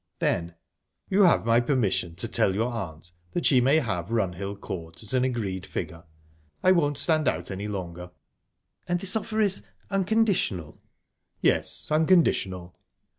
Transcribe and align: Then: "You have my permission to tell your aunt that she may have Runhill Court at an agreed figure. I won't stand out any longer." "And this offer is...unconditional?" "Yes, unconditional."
Then: 0.17 0.55
"You 1.11 1.21
have 1.25 1.45
my 1.45 1.59
permission 1.59 2.15
to 2.15 2.27
tell 2.27 2.55
your 2.55 2.71
aunt 2.73 3.11
that 3.33 3.45
she 3.45 3.61
may 3.61 3.75
have 3.77 4.07
Runhill 4.09 4.59
Court 4.59 5.03
at 5.03 5.13
an 5.13 5.23
agreed 5.23 5.63
figure. 5.63 6.05
I 6.63 6.71
won't 6.71 6.97
stand 6.97 7.27
out 7.27 7.51
any 7.51 7.67
longer." 7.67 8.09
"And 8.87 8.99
this 8.99 9.15
offer 9.15 9.39
is...unconditional?" 9.39 10.81
"Yes, 11.41 11.87
unconditional." 11.91 12.75